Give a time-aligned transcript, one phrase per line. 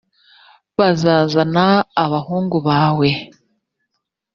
[0.77, 1.65] bazazana
[2.03, 3.09] abahungu bawe